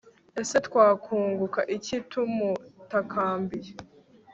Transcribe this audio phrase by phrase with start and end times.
[0.41, 3.71] ese twakunguka iki tumutakambiye